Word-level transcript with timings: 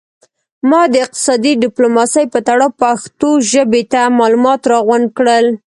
ما 0.69 0.81
د 0.91 0.95
اقتصادي 1.05 1.53
ډیپلوماسي 1.63 2.23
په 2.33 2.39
تړاو 2.47 2.75
پښتو 2.81 3.29
ژبې 3.51 3.83
ته 3.93 4.01
معلومات 4.19 4.61
را 4.71 4.77
غونډ 4.87 5.07
کړل 5.17 5.45